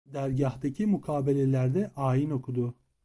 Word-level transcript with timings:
Dergâhtaki 0.13 0.85
mukabelelerde 0.85 1.91
ayin 1.95 2.29
okudu. 2.29 2.73